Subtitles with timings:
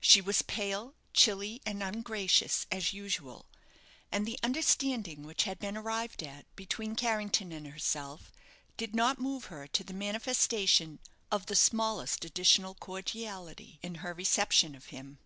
[0.00, 3.44] She was pale, chilly, and ungracious, as usual,
[4.10, 8.32] and the understanding which had been arrived at between Carrington and herself
[8.78, 10.98] did not move her to the manifestation
[11.30, 15.18] of the smallest additional cordiality in her reception of him.